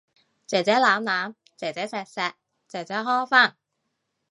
[0.47, 2.31] 姐姐攬攬，姐姐錫錫，
[2.67, 3.55] 姐姐呵返